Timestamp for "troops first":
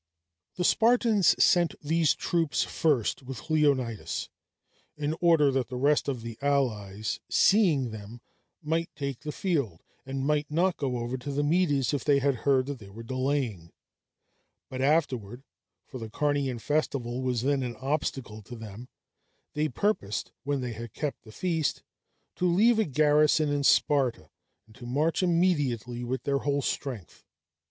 2.15-3.21